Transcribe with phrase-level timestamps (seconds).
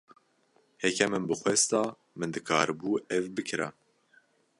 [0.81, 1.81] Heke min bixwasta
[2.17, 3.67] min dikaribû ev bikira.